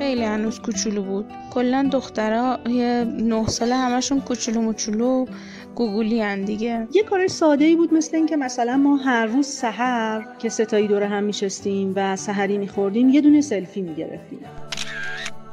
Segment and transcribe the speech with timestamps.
[0.00, 1.26] خیلی هنوز کوچولو بود.
[1.50, 5.26] کلا دخترها یه نه ساله همشون کوچولو موچولو
[5.74, 6.88] گوگولی هن دیگه.
[6.92, 11.02] یه کار ساده ای بود مثل اینکه مثلا ما هر روز سحر که ستایی دور
[11.02, 14.38] هم میشستیم و سحری میخوردیم یه دونه سلفی می‌گرفتیم.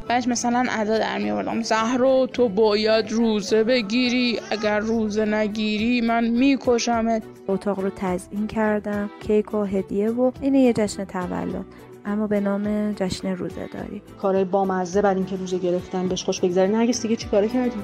[0.08, 6.28] بعد مثلا ادا در می آوردم زهرا تو باید روزه بگیری اگر روزه نگیری من
[6.28, 7.24] میکشمت.
[7.48, 11.66] اتاق رو تزیین کردم کیک و هدیه و این یه جشن تولد.
[12.08, 16.68] اما به نام جشن روزه داری کارهای بامزه بعد اینکه روزه گرفتن بهش خوش بگذره
[16.68, 17.84] نرگس دیگه چی کاره کردیم؟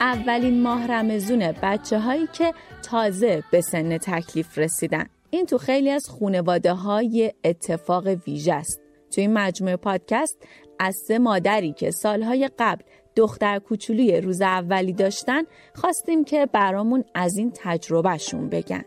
[0.00, 5.06] اولین ماه رمزون بچه هایی که تازه به سن تکلیف رسیدن.
[5.30, 8.80] این تو خیلی از خونواده های اتفاق ویژه است.
[9.10, 10.38] تو این مجموعه پادکست
[10.80, 12.82] از سه مادری که سالهای قبل
[13.16, 15.42] دختر کوچولوی روز اولی داشتن
[15.74, 18.84] خواستیم که برامون از این تجربهشون بگن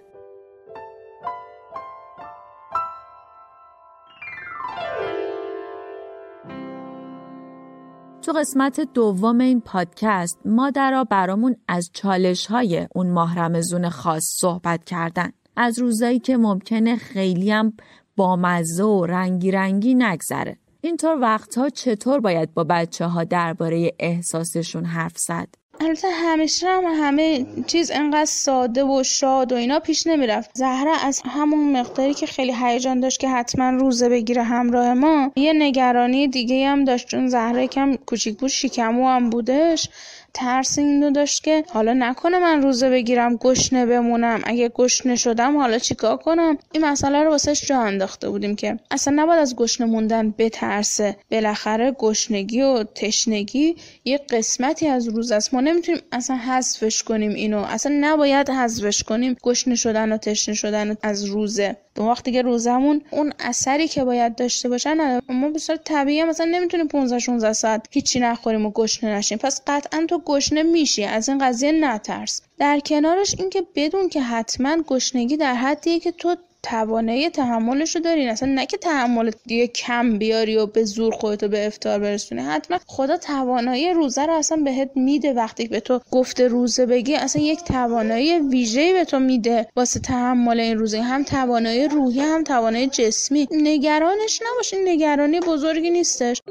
[8.21, 15.31] تو قسمت دوم این پادکست مادرها برامون از چالش های اون ماه خاص صحبت کردن.
[15.55, 17.73] از روزایی که ممکنه خیلی هم
[18.15, 20.62] بامزه و رنگی رنگی نگذره.
[20.85, 25.47] اینطور وقتها چطور باید با بچه ها درباره احساسشون حرف زد؟
[25.81, 30.51] البته همیشه هم همه چیز انقدر ساده و شاد و اینا پیش نمی‌رفت.
[30.53, 35.53] زهرا از همون مقداری که خیلی هیجان داشت که حتما روزه بگیره همراه ما یه
[35.53, 37.07] نگرانی دیگه هم داشت.
[37.07, 39.89] چون زهرا کم کوچیک بود شیکمو هم بودش.
[40.33, 44.41] ترس اینو داشت که حالا نکنه من روزه بگیرم گشنه بمونم.
[44.43, 49.13] اگه گشنه شدم حالا چیکار کنم؟ این مسئله رو واسش جا انداخته بودیم که اصلا
[49.17, 51.15] نباید از گشنه موندن بترسه.
[51.31, 53.75] بالاخره گشنگی و تشنگی
[54.05, 55.53] یه قسمتی از روز است.
[55.53, 57.59] ما نمی‌تونیم اصلا حذفش کنیم اینو.
[57.59, 61.77] اصلا نباید حذفش کنیم گشنه شدن و تشنه شدن از روزه.
[61.95, 66.45] به وقتی که روزمون اون اثری که باید داشته باشن ما به صورت طبیعی مثلا
[66.45, 69.37] نمی‌تونیم 15 16 ساعت هیچی نخوریم و گشنه نشیم.
[69.37, 72.41] پس قطعا تو گشنه میشی از این قضیه نترس.
[72.57, 78.29] در کنارش اینکه بدون که حتما گشنگی در حدیه که تو توانایی تحملش رو دارین.
[78.29, 82.79] اصلا نه که تحمل دیگه کم بیاری و به زور خودتو به افتار برسونی حتما
[82.87, 85.33] خدا توانایی روزه رو اصلا بهت میده.
[85.33, 90.59] وقتی به تو گفته روزه بگی اصلا یک توانایی ویژه‌ای به تو میده واسه تحمل
[90.59, 91.01] این روزه.
[91.01, 93.47] هم توانایی روحی هم توانایی جسمی.
[93.51, 96.41] نگرانش نباشین نگرانی بزرگی نیستش.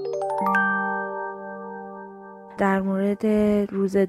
[2.58, 3.26] در مورد
[3.72, 4.08] روزه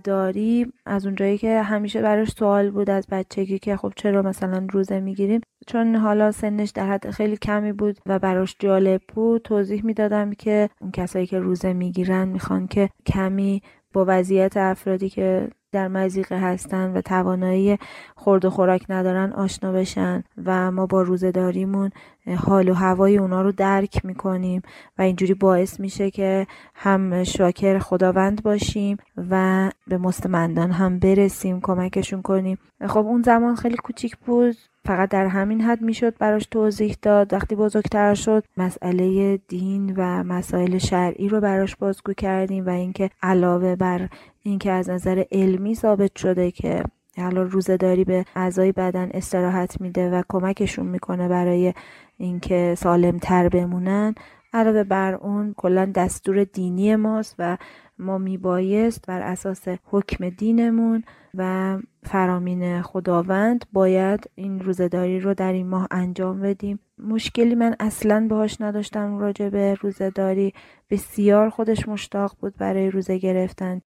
[0.85, 5.41] از اونجایی که همیشه براش سوال بود از بچگی که خب چرا مثلا روزه می‌گیریم.
[5.67, 10.69] چون حالا سنش در حد خیلی کمی بود و براش جالب بود توضیح می‌دادم که
[10.81, 13.61] اون کسایی که روزه می‌گیرن می‌خوان که کمی
[13.93, 17.77] با وضعیت افرادی که در مزیقه هستن و توانایی
[18.15, 21.89] خورد و خوراک ندارن آشنا بشن و ما با روزهداریمون
[22.37, 24.61] حال و هوای اونا رو درک می‌کنیم
[24.97, 32.21] و اینجوری باعث میشه که هم شاکر خداوند باشیم و به مستمندان هم برسیم کمکشون
[32.21, 32.57] کنیم.
[32.87, 34.55] خب اون زمان خیلی کوچیک بود.
[34.85, 37.33] فقط در همین حد می‌شد براش توضیح داد.
[37.33, 43.75] وقتی بزرگتر شد مسئله دین و مسائل شرعی رو براش بازگو کردیم و اینکه علاوه
[43.75, 44.09] بر
[44.43, 46.83] اینکه از نظر علمی ثابت شده که
[47.17, 51.73] حالا روزه به اعضای بدن استراحت میده و کمکشون می‌کنه برای
[52.17, 54.15] اینکه سالم تر بمونن.
[54.53, 57.57] علاوه بر اون کلا دستور دینی ماست و
[57.99, 61.03] ما میبایست بر اساس حکم دینمون
[61.33, 66.79] و فرامین خداوند باید این روزداری رو در این ماه انجام بدیم.
[66.97, 70.53] مشکلی من اصلا باهاش نداشتم راجع به روزداری
[70.89, 73.81] بسیار خودش مشتاق بود برای روزه گرفتن.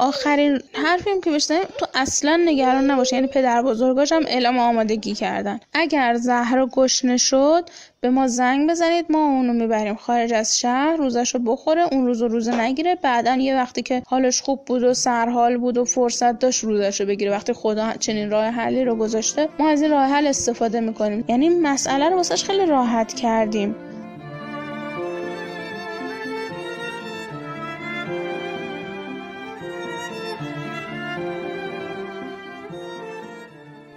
[0.00, 3.12] آخرین حرفیم که بشنیم تو اصلا نگران نباش.
[3.12, 5.60] یعنی پدر بزرگاش هم اعلام آمادگی کردن.
[5.72, 7.68] اگر زهرا گشنه شد
[8.00, 12.22] به ما زنگ بزنید ما اونو می‌بریم خارج از شهر روزش رو بخوره اون روز
[12.22, 12.94] و روزه نگیره.
[12.94, 17.06] بعدا یه وقتی که حالش خوب بود و سرحال بود و فرصت داشت روزش رو
[17.06, 17.30] بگیره.
[17.30, 21.24] وقتی خدا چنین راه حلی رو گذاشته ما از این راه حل استفاده می‌کنیم.
[21.28, 23.74] یعنی مسئله رو واسش خیلی راحت کردیم.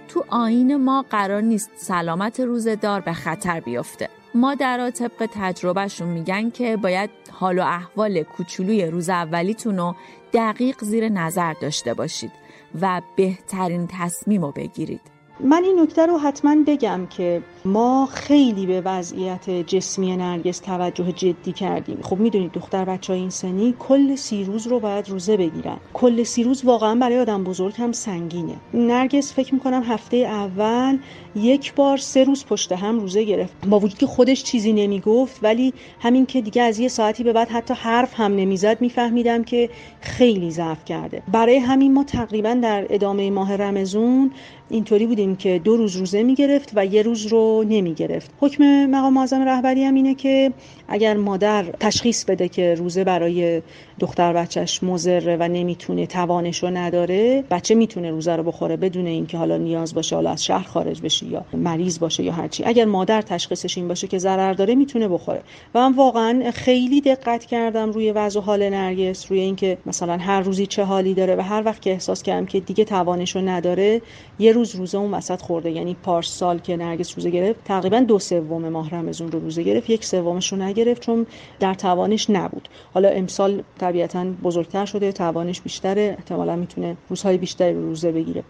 [0.08, 4.08] تو آین ما قرار نیست سلامت روزدار به خطر بیفته.
[4.34, 9.94] مادرها طبق تجربهشون میگن که باید حال و احوال کوچولوی روز اولیتون رو
[10.32, 12.32] دقیق زیر نظر داشته باشید
[12.80, 15.00] و بهترین تصمیم رو بگیرید.
[15.40, 21.52] من این نکته رو حتما بگم که ما خیلی به وضعیت جسمی نرگس توجه جدی
[21.52, 21.98] کردیم.
[22.02, 25.76] خب می‌دونید دختر بچه های این سنی کل سی روز رو باید روزه بگیرن.
[25.94, 28.54] کل سی روز واقعا برای آدم بزرگ هم سنگینه.
[28.74, 30.98] نرگس فکر می‌کنم هفته اول
[31.36, 33.54] یک بار سه روز پشت هم روزه گرفت.
[33.68, 37.48] با وجود که خودش چیزی نمی‌گفت ولی همین که دیگه از یه ساعتی به بعد
[37.48, 39.70] حتی حرف هم نمی‌زد میفهمیدم که
[40.00, 41.22] خیلی ضعف کرده.
[41.32, 44.30] برای همین ما تقریبا در ادامه ماه رمزون
[44.70, 48.30] اینطوری بودیم که دو روز روزه می‌گرفت و یه روز رو نمی‌گرفت.
[48.40, 50.52] حکم مقام معظم رهبری هم اینه که
[50.88, 53.62] اگر مادر تشخیص بده که روزه برای
[53.98, 59.56] دختر بچهش مزره و نمی‌تونه توانش نداره بچه می‌تونه روزه رو بخوره بدون اینکه حالا
[59.56, 62.64] نیاز باشه حالا از شهر خارج بشه یا مریض باشه یا هرچی.
[62.64, 65.42] اگر مادر تشخیصش این باشه که ضرر داره می‌تونه بخوره.
[65.74, 70.40] و من واقعا خیلی دقت کردم روی وضع و حال نرگس روی اینکه مثلا هر
[70.40, 74.02] روزی چه حالی داره و هر وقت که احساس کردم که دیگه توانش نداره
[74.38, 75.70] یه روز روزه اون وسط خورده.
[75.70, 77.64] یعنی پارسال که نرگس روزه گرفت.
[77.64, 79.90] تقریبا دو سوم ماه رمضان رو روزه گرفت.
[79.90, 81.26] یک سومش رو نگرفت چون
[81.60, 82.68] در توانش نبود.
[82.94, 85.12] حالا امسال طبیعتا بزرگتر شده.
[85.12, 86.16] توانش بیشتره.
[86.18, 88.44] احتمالا می‌تونه روزهای بیشتری رو روزه بگیره.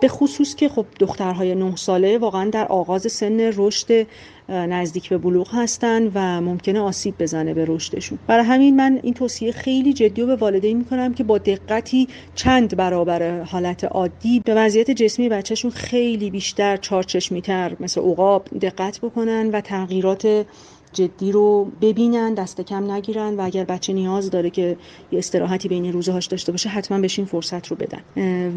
[0.00, 4.06] به خصوص که خب دخترهای نه ساله واقعا در آغاز سن رشد
[4.48, 8.18] نزدیک به بلوغ هستن و ممکنه آسیب بزنه به رشدشون.
[8.26, 12.76] برای همین من این توصیه خیلی جدی و به والدین می‌کنم که با دقتی چند
[12.76, 19.60] برابر حالت عادی به وضعیت جسمی بچهشون خیلی بیشتر چارچشمیتر مثل عقاب دقت بکنن و
[19.60, 20.46] تغییرات
[20.92, 24.76] جدی رو ببینن دست کم نگیرن و اگر بچه نیاز داره که
[25.12, 28.00] یه استراحتی بین روزهاش داشته باشه حتما بهش این فرصت رو بدن.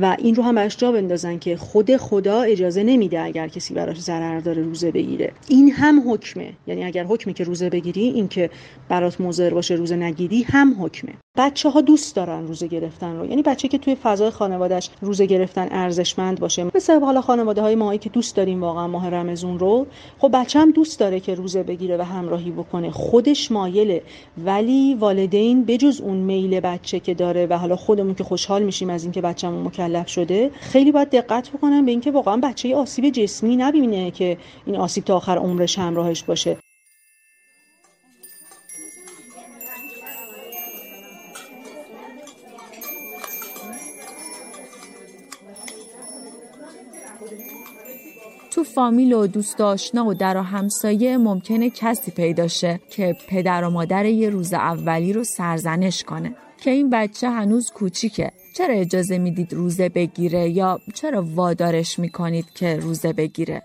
[0.01, 3.99] و این رو هم براش جا بندازن که خود خدا اجازه نمیده اگر کسی براش
[3.99, 5.33] ضرر داره روزه بگیره.
[5.47, 6.53] این هم حکمه.
[6.67, 8.49] یعنی اگر حکمه که روزه بگیری این که
[8.89, 11.13] برات مضر باشه روزه نگیری هم حکمه.
[11.37, 13.25] بچه ها دوست دارن روزه گرفتن رو.
[13.25, 16.65] یعنی بچه که توی فضای خانوادهش روزه گرفتن ارزشمند باشه.
[16.75, 19.87] مثل حالا خانواده های ماهی که دوست داریم واقعا ماه رمزون رو.
[20.19, 22.91] خب بچه هم دوست داره که روزه بگیره و همراهی بکنه.
[22.91, 24.01] خودش مایله.
[24.45, 29.03] ولی والدین بجز اون میل بچه که داره و حالا خودمون که خوشحال میشیم از
[29.03, 34.11] اینکه بچه‌مون مکلف شده خیلی باید دقت بکنن به اینکه واقعا بچه آسیب جسمی نبینه
[34.11, 36.57] که این آسیب تا آخر عمرش همراهش باشه.
[48.75, 53.69] فامیل و دوست آشنا و در و همسایه ممکنه کسی پیدا شه که پدر و
[53.69, 56.35] مادر یه روز اولی رو سرزنش کنه.
[56.63, 58.31] که این بچه هنوز کوچیکه.
[58.57, 63.61] چرا اجازه می‌دید روزه بگیره یا چرا وادارش می‌کنید که روزه بگیره؟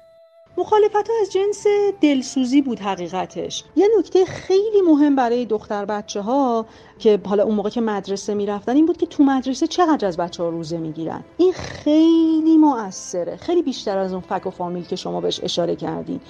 [0.59, 1.65] مخالفت ها از جنس
[2.01, 3.65] دلسوزی بود حقیقتش.
[3.77, 6.67] یه نکته خیلی مهم برای دختر بچه ها
[6.99, 10.43] که حالا اون موقع که مدرسه می‌رفتن این بود که تو مدرسه چقدر از بچه
[10.43, 11.25] ها روزه می‌گیرن.
[11.37, 16.21] این خیلی مؤثره خیلی بیشتر از اون فک و فامیل که شما بهش اشاره کردین.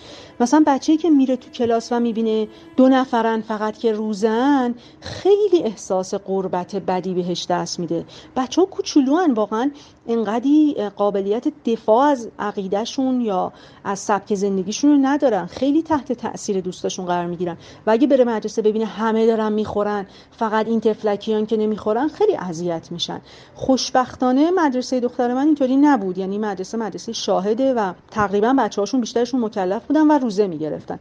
[0.40, 6.14] مثلا بچه‌ای که میره تو کلاس و می‌بینه دو نفرن فقط که روزن خیلی احساس
[6.14, 8.04] قربت بدی بهش دست میده.
[8.36, 9.70] بچه ها کوچولوان واقعا
[10.06, 13.52] انقدی قابلیت دفاع از عقیدهشون یا
[13.84, 15.46] از سبک زندگیشون رو ندارن.
[15.46, 17.56] خیلی تحت تاثیر دوستاشون قرار می‌گیرن.
[17.86, 22.92] و اگه بره مدرسه ببینه همه دارن می‌خورن فقط این تفلکیان که نمی‌خورن خیلی اذیت
[22.92, 23.20] میشن.
[23.54, 26.18] خوشبختانه مدرسه دختر من اینطوری نبود.
[26.18, 30.98] یعنی مدرسه مدرسه شاهده و تقریبا بچه هاشون بیشترشون مکلف بودن و روزه می‌گرفتن.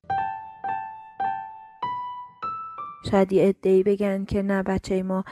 [3.12, 5.24] شاید یه ادهی بگن که نه بچه ما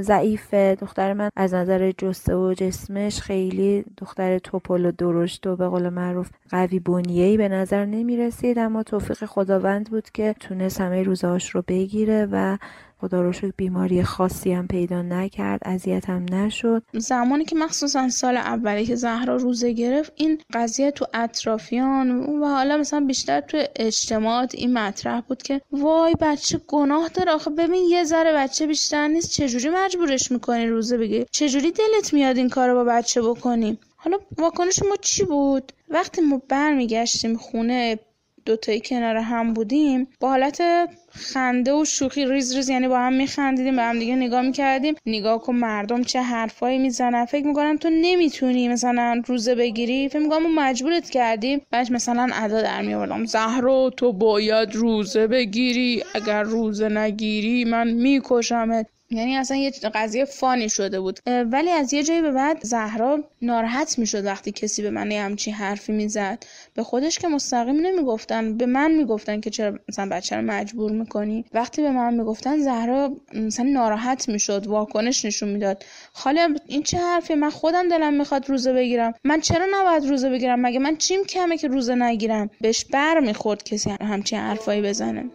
[0.00, 5.68] ضعیفه دختر من از نظر جسته و جسمش خیلی دختر توپل و درشت و به
[5.68, 11.02] قول معروف قوی بنیهی به نظر نمی رسید اما توفیق خداوند بود که تونست همه
[11.02, 12.58] روزهاش رو بگیره و
[13.00, 16.82] خدا رو شکر بیماری خاصی هم پیدا نکرد اذیت هم نشد.
[16.92, 22.76] زمانی که مخصوصا سال اولی که زهرا روزه گرفت این قضیه تو اطرافیان و حالا
[22.76, 28.04] مثلا بیشتر تو اجتماعات این مطرح بود که وای بچه گناه داره آخه ببین یه
[28.04, 32.84] ذره بچه بیشتر نیست چجوری مجبورش می‌کنی روزه بگیری؟ چجوری دلت میاد این کارو با
[32.84, 37.98] بچه بکنیم حالا واکنش ما چی بود؟ وقتی ما برمیگشتیم خونه
[38.44, 40.62] دوتایی کنار هم بودیم با حالت
[41.10, 44.94] خنده و شوخی ریز ریز یعنی با هم میخندیدیم به هم دیگه نگاه می‌کردیم.
[45.06, 47.24] نگاه کن مردم چه حرفایی می‌زنن.
[47.24, 50.08] فکر می‌کنم تو نمی‌تونی مثلا روزه بگیری.
[50.08, 51.60] فکر می‌کنم مجبورت کردیم.
[51.70, 53.24] بعد مثلا ادا در میآوردم.
[53.24, 56.02] زهرا تو باید روزه بگیری.
[56.14, 58.86] اگر روزه نگیری من میکشمت.
[59.12, 61.20] یعنی اصلا یه قضیه فانی شده بود.
[61.26, 65.54] ولی از یه جایی به بعد زهرا ناراحت می‌شد وقتی کسی به من یه همچین
[65.54, 66.44] حرفی می‌زد.
[66.74, 71.44] به خودش که مستقیم نمی‌گفتن به من می‌گفتن که چرا مثلا بچه رو مجبور می‌کنی.
[71.54, 75.84] وقتی به من می‌گفتن زهرا مثلا ناراحت می‌شد واکنش نشون می‌داد.
[76.12, 79.14] خاله این چه حرفی من خودم دلم می‌خواد روزه بگیرم.
[79.24, 83.64] من چرا نباید روزه بگیرم؟ مگه من چیم کمه که روزه نگیرم؟ بهش بر می‌خورد
[83.64, 85.30] کسی همچین حرفایی بزنه.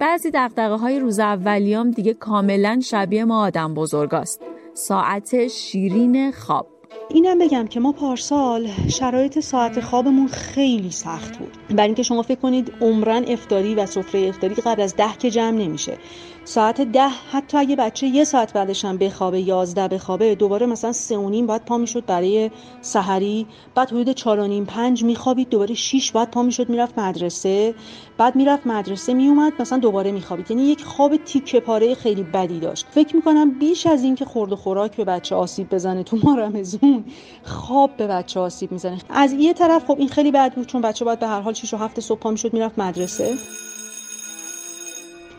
[0.00, 4.40] بعضی دقدقه های روز اولیام دیگه کاملا شبیه ما آدم بزرگاست
[4.74, 6.66] ساعت شیرین خواب.
[7.10, 11.52] اینم بگم که ما پارسال شرایط ساعت خوابمون خیلی سخت بود.
[11.70, 15.58] برای اینکه شما فکر کنید عمرن افتاری و سفره افتاری قبل از ده که جمع
[15.58, 15.98] نمیشه.
[16.46, 21.16] ساعت ده حتی اگه بچه یه ساعت بعدش هم بخوابه یازده بخوابه دوباره مثلا سه
[21.16, 23.46] و نیم باید پا می‌شد برای سحری.
[23.74, 27.74] بعد حدود چهار و نیم پنج میخوابید دوباره شیش باید پا می‌شد می‌رفت مدرسه.
[28.18, 30.50] بعد می‌رفت مدرسه میومد مثلا دوباره میخوابید.
[30.50, 32.86] یعنی یک خواب تیکه پاره خیلی بدی داشت.
[32.90, 37.04] فکر می‌کنم بیش از اینکه خورد و خوراک به بچه آسیب بزنه تو ما رمزون
[37.44, 38.98] خواب به بچه آسیب می‌زنه.
[39.10, 41.74] از یه طرف خب این خیلی بد بود چون بچه باید به هر حال 6
[41.74, 43.34] و 7 صبح پا می‌شد می‌رفت مدرسه.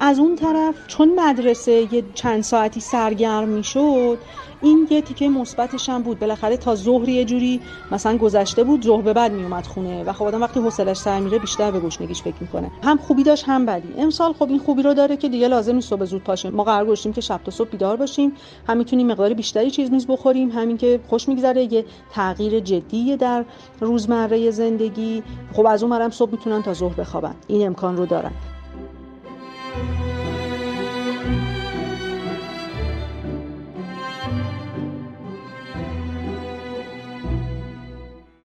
[0.06, 4.18] از اون طرف چون مدرسه یه چند ساعتی سرگرم می‌شد
[4.62, 6.20] این یه تیکه مثبتش هم بود.
[6.20, 10.24] بالاخره تا ظهر یه جوری مثلا گذشته بود ظهر به بعد میومد خونه و خب
[10.24, 12.72] آدم وقتی حوصلش سر میره بیشتر به گشنگیش فکر می‌کنه.
[12.84, 13.94] هم خوبی داشت هم بدی.
[13.98, 16.86] امسال خب این خوبی رو داره که دیگه لازم نیست صبح زود پاشه ما قرار
[16.86, 18.32] گذاشتیم که شب تا صبح بیدار باشیم.
[18.68, 20.52] هم می‌تونیم مقدار بیشتری چیز میز بخوریم.
[20.52, 23.46] همین که خوش میگذره یه تغییر جدی در
[23.80, 25.24] روزمره زندگی.
[25.54, 27.36] خب از اون صبح می‌تونن تا ظهر بخوابن.
[27.48, 28.32] این امکان رو دارن.